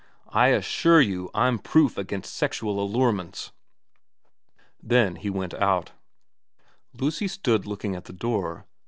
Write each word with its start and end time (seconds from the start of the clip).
I 0.33 0.47
assure 0.47 0.99
you 0.99 1.29
I'm 1.35 1.59
proof 1.59 1.95
against 1.95 2.33
sexual 2.33 2.81
allurements.' 2.83 3.51
Then 4.81 5.17
he 5.17 5.29
went 5.29 5.53
out. 5.53 5.91
Lucy 6.91 7.27
stood 7.27 7.67
looking 7.67 7.95
at 7.95 8.05
the 8.05 8.13
door. 8.13 8.65